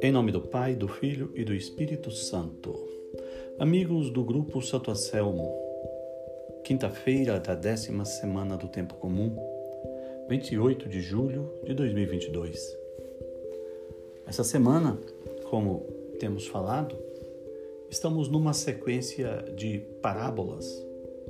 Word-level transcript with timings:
Em 0.00 0.10
nome 0.10 0.32
do 0.32 0.40
Pai, 0.40 0.74
do 0.74 0.88
Filho 0.88 1.30
e 1.34 1.44
do 1.44 1.54
Espírito 1.54 2.10
Santo. 2.10 2.74
Amigos 3.58 4.10
do 4.10 4.24
Grupo 4.24 4.60
Santo 4.60 4.90
Anselmo, 4.90 5.54
quinta-feira 6.64 7.38
da 7.38 7.54
décima 7.54 8.04
semana 8.04 8.56
do 8.56 8.66
Tempo 8.68 8.94
Comum, 8.94 9.36
28 10.28 10.88
de 10.88 11.00
julho 11.00 11.48
de 11.64 11.74
2022. 11.74 12.76
Essa 14.26 14.42
semana, 14.42 14.98
como 15.48 15.86
temos 16.18 16.46
falado, 16.46 16.96
estamos 17.88 18.28
numa 18.28 18.52
sequência 18.52 19.44
de 19.56 19.78
parábolas 20.02 20.66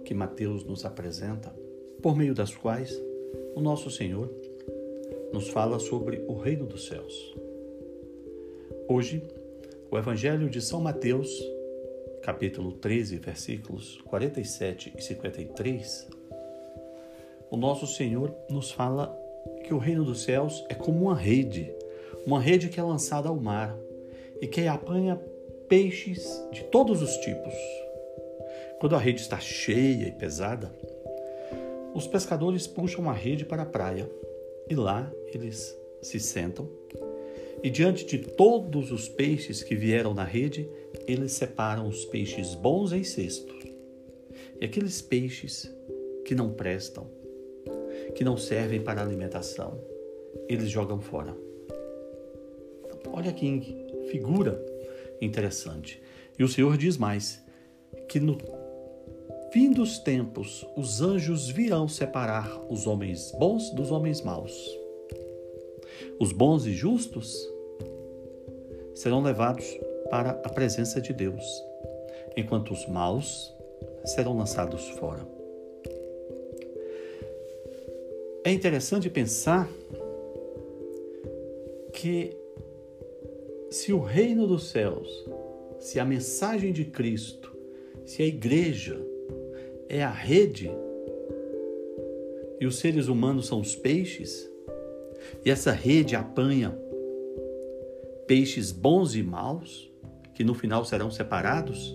que 0.05 0.14
Mateus 0.14 0.64
nos 0.64 0.84
apresenta, 0.84 1.63
por 2.05 2.14
meio 2.14 2.34
das 2.34 2.55
quais 2.55 3.02
o 3.55 3.62
nosso 3.62 3.91
Senhor 3.91 4.30
nos 5.32 5.49
fala 5.49 5.79
sobre 5.79 6.22
o 6.29 6.35
reino 6.35 6.67
dos 6.67 6.86
céus. 6.86 7.35
Hoje, 8.86 9.22
o 9.90 9.96
Evangelho 9.96 10.50
de 10.50 10.61
São 10.61 10.82
Mateus, 10.82 11.31
capítulo 12.22 12.72
13, 12.72 13.17
versículos 13.17 14.03
47 14.03 14.93
e 14.98 15.00
53, 15.00 16.07
o 17.50 17.57
nosso 17.57 17.86
Senhor 17.86 18.36
nos 18.50 18.71
fala 18.71 19.18
que 19.64 19.73
o 19.73 19.79
reino 19.79 20.04
dos 20.04 20.25
céus 20.25 20.62
é 20.68 20.75
como 20.75 21.07
uma 21.07 21.17
rede, 21.17 21.75
uma 22.26 22.39
rede 22.39 22.68
que 22.68 22.79
é 22.79 22.82
lançada 22.82 23.31
ao 23.31 23.36
mar 23.36 23.75
e 24.43 24.46
que 24.46 24.67
apanha 24.67 25.18
peixes 25.71 26.29
de 26.53 26.64
todos 26.64 27.00
os 27.00 27.17
tipos. 27.17 27.54
Quando 28.79 28.95
a 28.95 28.98
rede 28.98 29.23
está 29.23 29.40
cheia 29.40 30.07
e 30.07 30.12
pesada, 30.12 30.71
os 31.94 32.06
pescadores 32.06 32.66
puxam 32.66 33.08
a 33.08 33.12
rede 33.12 33.44
para 33.44 33.62
a 33.62 33.66
praia 33.66 34.11
e 34.69 34.75
lá 34.75 35.11
eles 35.33 35.75
se 36.03 36.20
sentam 36.20 36.69
e 37.64 37.70
diante 37.70 38.05
de 38.05 38.19
todos 38.19 38.92
os 38.92 39.09
peixes 39.09 39.62
que 39.62 39.75
vieram 39.75 40.12
na 40.12 40.22
rede, 40.22 40.69
eles 41.06 41.33
separam 41.33 41.89
os 41.89 42.05
peixes 42.05 42.55
bons 42.55 42.92
em 42.92 43.03
cesto. 43.03 43.55
E 44.61 44.67
aqueles 44.67 45.00
peixes 45.00 45.75
que 46.27 46.34
não 46.34 46.53
prestam, 46.53 47.06
que 48.15 48.22
não 48.22 48.37
servem 48.37 48.83
para 48.83 49.00
alimentação, 49.00 49.81
eles 50.47 50.69
jogam 50.69 51.00
fora. 51.00 51.34
Olha 53.11 53.33
que 53.33 53.75
figura 54.11 54.62
interessante. 55.19 56.03
E 56.39 56.45
o 56.45 56.48
Senhor 56.48 56.77
diz 56.77 56.98
mais: 56.98 57.42
que 58.11 58.20
no 58.20 58.37
fim 59.55 59.70
dos 59.70 60.00
tempos 60.00 60.66
os 60.77 61.00
anjos 61.00 61.48
virão 61.48 61.86
separar 61.86 62.60
os 62.69 62.88
homens 62.88 63.30
bons 63.38 63.70
dos 63.70 63.92
homens 63.92 64.20
maus. 64.20 64.52
Os 66.19 66.33
bons 66.33 66.66
e 66.66 66.72
justos 66.72 67.33
serão 68.97 69.22
levados 69.22 69.64
para 70.10 70.30
a 70.30 70.48
presença 70.48 71.00
de 71.00 71.12
Deus, 71.12 71.44
enquanto 72.36 72.72
os 72.72 72.84
maus 72.88 73.55
serão 74.05 74.36
lançados 74.36 74.88
fora. 74.98 75.25
É 78.42 78.50
interessante 78.50 79.08
pensar 79.08 79.70
que 81.92 82.36
se 83.70 83.92
o 83.92 84.00
reino 84.00 84.48
dos 84.48 84.69
céus, 84.70 85.08
se 85.78 86.00
a 86.00 86.05
mensagem 86.05 86.72
de 86.72 86.84
Cristo, 86.86 87.56
se 88.05 88.20
a 88.20 88.27
igreja 88.27 89.14
é 89.89 90.03
a 90.03 90.11
rede 90.11 90.71
e 92.61 92.67
os 92.67 92.77
seres 92.77 93.09
humanos 93.09 93.47
são 93.47 93.61
os 93.61 93.75
peixes, 93.75 94.51
e 95.45 95.51
essa 95.51 95.73
rede 95.73 96.17
apanha 96.17 96.77
peixes 98.27 98.73
bons 98.73 99.15
e 99.15 99.23
maus, 99.23 99.91
que 100.35 100.43
no 100.43 100.55
final 100.55 100.84
serão 100.84 101.11
separados? 101.11 101.94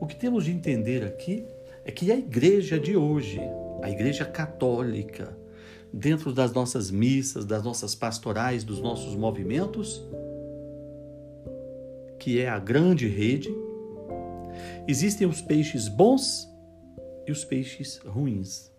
O 0.00 0.06
que 0.06 0.16
temos 0.16 0.44
de 0.44 0.50
entender 0.50 1.02
aqui 1.04 1.46
é 1.84 1.90
que 1.90 2.12
a 2.12 2.16
igreja 2.16 2.78
de 2.78 2.96
hoje, 2.96 3.40
a 3.82 3.90
igreja 3.90 4.24
católica, 4.24 5.36
dentro 5.92 6.32
das 6.32 6.52
nossas 6.52 6.90
missas, 6.90 7.44
das 7.44 7.62
nossas 7.62 7.94
pastorais, 7.94 8.64
dos 8.64 8.80
nossos 8.80 9.14
movimentos, 9.14 10.04
que 12.18 12.40
é 12.40 12.48
a 12.48 12.58
grande 12.58 13.06
rede, 13.06 13.54
existem 14.86 15.26
os 15.26 15.40
peixes 15.40 15.88
bons 15.88 16.48
e 17.26 17.32
os 17.32 17.44
peixes 17.44 17.98
ruins. 17.98 18.70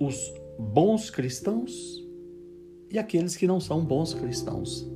Os 0.00 0.32
bons 0.58 1.10
cristãos 1.10 1.72
e 2.90 2.98
aqueles 2.98 3.36
que 3.36 3.46
não 3.46 3.60
são 3.60 3.84
bons 3.84 4.14
cristãos. 4.14 4.90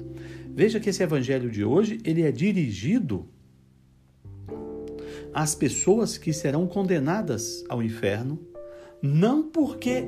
Veja 0.55 0.81
que 0.81 0.91
esse 0.91 1.03
evangelho 1.03 1.51
de 1.51 1.65
hoje, 1.65 1.99
ele 2.05 2.23
é 2.23 2.33
dirigido 2.33 3.29
às 5.33 5.55
pessoas 5.55 6.19
que 6.19 6.33
serão 6.33 6.67
condenadas 6.67 7.65
ao 7.69 7.83
inferno, 7.83 8.39
não 9.03 9.51
porque 9.51 10.05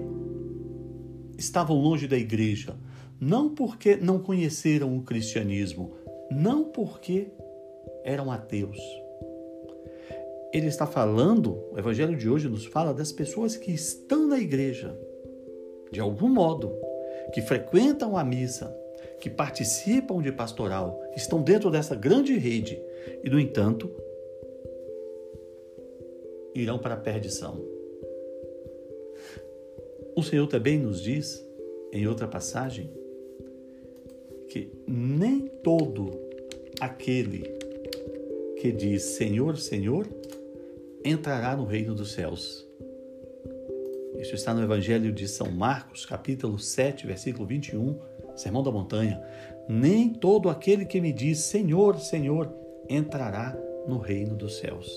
estavam 1.39 1.77
longe 1.77 2.07
da 2.07 2.17
igreja, 2.17 2.77
não 3.19 3.55
porque 3.55 3.97
não 3.97 4.19
conheceram 4.19 4.97
o 4.97 5.03
cristianismo, 5.03 5.95
não 6.31 6.65
porque 6.65 7.29
eram 8.05 8.31
ateus. 8.31 8.79
Ele 10.53 10.69
está 10.69 10.87
falando, 10.87 11.59
o 11.73 11.79
evangelho 11.79 12.17
de 12.17 12.29
hoje 12.29 12.49
nos 12.49 12.65
fala 12.65 12.95
das 12.95 13.11
pessoas 13.11 13.57
que 13.57 13.73
estão 13.73 14.29
na 14.29 14.39
igreja, 14.39 14.97
de 15.91 15.99
algum 15.99 16.29
modo, 16.29 16.73
que 17.33 17.43
frequentam 17.43 18.17
a 18.17 18.23
missa, 18.23 18.73
que 19.19 19.29
participam 19.29 20.21
de 20.23 20.31
pastoral, 20.31 21.03
estão 21.17 21.43
dentro 21.43 21.71
dessa 21.71 21.97
grande 21.97 22.37
rede 22.37 22.81
e, 23.25 23.31
no 23.31 23.41
entanto, 23.41 23.91
irão 26.55 26.79
para 26.79 26.95
a 26.95 26.99
perdição. 26.99 27.61
O 30.15 30.23
Senhor 30.23 30.47
também 30.47 30.79
nos 30.79 31.03
diz, 31.03 31.45
em 31.93 32.07
outra 32.07 32.29
passagem, 32.29 32.89
que 34.49 34.71
nem 34.87 35.49
todo 35.63 36.11
aquele 36.81 37.54
que 38.65 38.73
diz 38.73 39.03
Senhor, 39.03 39.59
Senhor, 39.59 40.09
entrará 41.05 41.55
no 41.55 41.67
reino 41.67 41.95
dos 41.95 42.13
céus. 42.13 42.67
Isso 44.19 44.35
está 44.35 44.55
no 44.55 44.63
Evangelho 44.63 45.13
de 45.13 45.29
São 45.29 45.51
Marcos, 45.51 46.07
capítulo 46.07 46.59
7, 46.59 47.07
versículo 47.07 47.47
21, 47.47 48.01
Sermão 48.35 48.63
da 48.63 48.71
Montanha. 48.71 49.23
Nem 49.69 50.09
todo 50.09 50.49
aquele 50.49 50.87
que 50.87 50.99
me 50.99 51.13
diz 51.13 51.41
Senhor, 51.41 52.01
Senhor, 52.01 52.51
entrará 52.89 53.55
no 53.87 53.99
reino 53.99 54.35
dos 54.35 54.57
céus. 54.57 54.91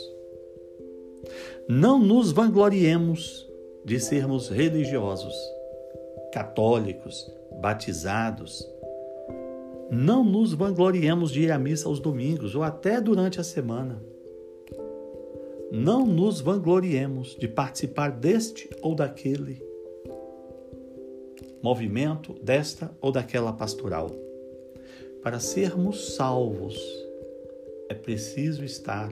Não 1.68 2.00
nos 2.00 2.32
vangloriemos 2.32 3.46
de 3.84 4.00
sermos 4.00 4.48
religiosos, 4.48 5.36
católicos, 6.32 7.30
batizados. 7.60 8.66
Não 9.90 10.24
nos 10.24 10.54
vangloriemos 10.54 11.32
de 11.32 11.42
ir 11.42 11.52
à 11.52 11.58
missa 11.58 11.88
aos 11.88 12.00
domingos 12.00 12.56
ou 12.56 12.64
até 12.64 13.00
durante 13.00 13.40
a 13.40 13.44
semana 13.44 14.02
não 15.72 16.06
nos 16.06 16.40
vangloriemos 16.40 17.36
de 17.36 17.48
participar 17.48 18.12
deste 18.12 18.70
ou 18.82 18.96
daquele 18.96 19.62
movimento, 21.62 22.34
desta 22.42 22.90
ou 23.02 23.12
daquela 23.12 23.52
pastoral. 23.52 24.10
Para 25.22 25.40
sermos 25.40 26.16
salvos, 26.16 26.78
é 27.90 27.94
preciso 27.94 28.64
estar, 28.64 29.12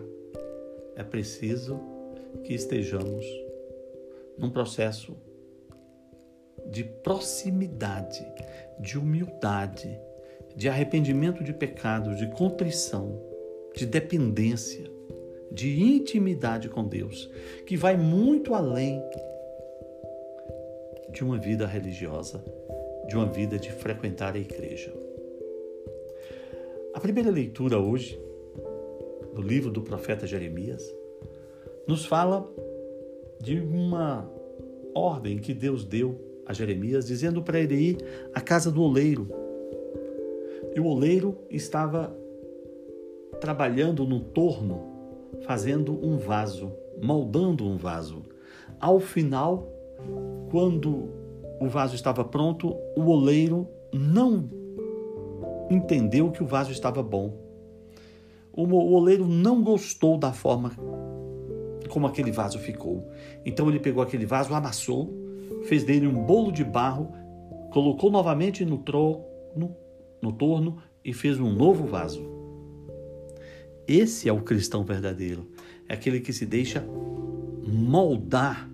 é 0.96 1.03
preciso 1.03 1.80
que 2.44 2.53
estejamos 2.53 3.25
num 4.38 4.50
processo 4.50 5.16
de 6.67 6.84
proximidade, 6.84 8.26
de 8.79 8.97
humildade, 8.97 10.00
de 10.55 10.69
arrependimento 10.69 11.43
de 11.43 11.53
pecados, 11.53 12.17
de 12.17 12.28
contrição, 12.28 13.22
de 13.75 13.85
dependência 13.85 14.96
de 15.52 15.81
intimidade 15.81 16.67
com 16.67 16.84
Deus, 16.84 17.31
que 17.66 17.78
vai 17.78 17.96
muito 17.96 18.53
além 18.53 19.02
de 21.11 21.23
uma 21.23 21.37
vida 21.37 21.66
religiosa, 21.66 22.43
de 23.07 23.16
uma 23.16 23.25
vida 23.25 23.57
de 23.57 23.72
frequentar 23.72 24.35
a 24.35 24.40
igreja. 24.40 24.93
A 26.93 26.99
primeira 26.99 27.29
leitura 27.29 27.79
hoje, 27.79 28.19
do 29.34 29.41
livro 29.41 29.72
do 29.72 29.81
profeta 29.81 30.28
Jeremias, 30.28 30.84
nos 31.87 32.05
fala 32.05 32.49
de 33.41 33.59
uma 33.59 34.29
ordem 34.93 35.37
que 35.37 35.53
Deus 35.53 35.85
deu 35.85 36.19
a 36.46 36.53
Jeremias, 36.53 37.05
dizendo 37.07 37.41
para 37.41 37.59
ele 37.59 37.75
ir 37.75 37.97
à 38.34 38.41
casa 38.41 38.72
do 38.72 38.81
oleiro. 38.81 39.45
E 40.76 40.80
o 40.80 40.86
oleiro 40.88 41.38
estava 41.50 42.14
trabalhando 43.40 44.06
no 44.06 44.20
torno 44.20 44.94
fazendo 45.46 45.98
um 46.06 46.18
vaso, 46.18 46.72
moldando 47.02 47.66
um 47.66 47.78
vaso. 47.78 48.24
Ao 48.80 49.00
final, 49.00 49.68
quando 50.52 51.10
o 51.62 51.68
vaso 51.68 51.96
estava 51.96 52.24
pronto, 52.24 52.76
o 52.98 53.10
oleiro 53.10 53.68
não 53.94 54.50
entendeu 55.70 56.32
que 56.32 56.44
o 56.44 56.46
vaso 56.46 56.72
estava 56.72 57.02
bom. 57.02 57.34
O 58.52 58.94
oleiro 58.94 59.28
não 59.28 59.64
gostou 59.64 60.18
da 60.18 60.32
forma 60.32 60.72
como 61.90 62.08
aquele 62.08 62.32
vaso 62.32 62.60
ficou. 62.60 63.10
Então 63.46 63.70
ele 63.70 63.80
pegou 63.80 64.04
aquele 64.04 64.26
vaso, 64.26 64.54
amassou, 64.54 65.14
fez 65.64 65.84
dele 65.84 66.08
um 66.08 66.26
bolo 66.26 66.52
de 66.52 66.64
barro, 66.64 67.12
colocou 67.72 68.12
novamente 68.12 68.66
no 68.66 68.80
trono, 68.80 69.76
no 70.26 70.34
torno 70.34 70.78
e 71.04 71.14
fez 71.14 71.40
um 71.40 71.54
novo 71.54 71.86
vaso. 71.86 72.22
Esse 73.88 74.28
é 74.28 74.34
o 74.34 74.42
cristão 74.42 74.84
verdadeiro. 74.84 75.48
É 75.88 75.94
aquele 75.94 76.20
que 76.20 76.34
se 76.34 76.46
deixa 76.46 76.84
moldar 77.68 78.68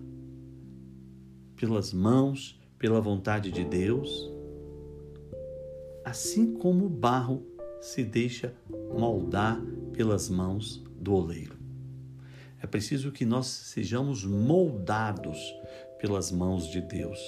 pelas 1.56 1.92
mãos, 1.92 2.58
pela 2.78 3.00
vontade 3.00 3.50
de 3.50 3.64
Deus, 3.64 4.32
assim 6.04 6.54
como 6.54 6.86
o 6.86 6.88
barro 6.88 7.46
se 7.80 8.02
deixa 8.02 8.54
moldar 8.96 9.60
pelas 9.92 10.30
mãos 10.30 10.82
do 10.98 11.14
oleiro. 11.14 11.56
É 12.62 12.66
preciso 12.66 13.12
que 13.12 13.26
nós 13.26 13.46
sejamos 13.46 14.24
moldados 14.24 15.38
pelas 16.00 16.32
mãos 16.32 16.66
de 16.68 16.80
Deus, 16.80 17.20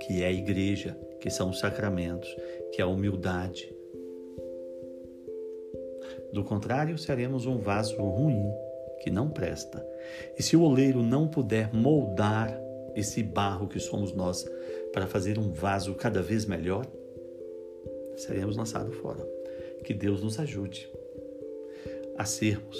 que 0.00 0.22
é 0.22 0.26
a 0.26 0.32
igreja, 0.32 0.98
que 1.26 1.30
são 1.32 1.50
os 1.50 1.58
sacramentos, 1.58 2.32
que 2.70 2.80
é 2.80 2.84
a 2.84 2.86
humildade. 2.86 3.74
Do 6.32 6.44
contrário, 6.44 6.96
seremos 6.96 7.46
um 7.46 7.58
vaso 7.58 7.96
ruim, 7.96 8.48
que 9.00 9.10
não 9.10 9.28
presta. 9.28 9.84
E 10.38 10.42
se 10.44 10.56
o 10.56 10.62
oleiro 10.62 11.02
não 11.02 11.26
puder 11.26 11.74
moldar 11.74 12.56
esse 12.94 13.24
barro 13.24 13.66
que 13.66 13.80
somos 13.80 14.12
nós 14.12 14.48
para 14.92 15.08
fazer 15.08 15.36
um 15.36 15.50
vaso 15.50 15.96
cada 15.96 16.22
vez 16.22 16.46
melhor, 16.46 16.86
seremos 18.16 18.56
lançados 18.56 18.94
fora. 18.98 19.28
Que 19.82 19.92
Deus 19.92 20.22
nos 20.22 20.38
ajude 20.38 20.88
a 22.16 22.24
sermos, 22.24 22.78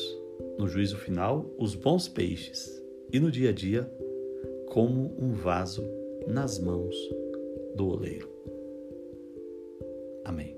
no 0.56 0.68
juízo 0.68 0.96
final, 0.98 1.50
os 1.58 1.74
bons 1.74 2.06
peixes 2.06 2.80
e 3.12 3.18
no 3.18 3.28
dia 3.28 3.50
a 3.50 3.52
dia, 3.52 3.90
como 4.68 5.16
um 5.18 5.32
vaso 5.32 5.82
nas 6.28 6.60
mãos 6.60 6.94
do 7.74 7.88
oleiro. 7.88 8.35
Amém. 10.26 10.55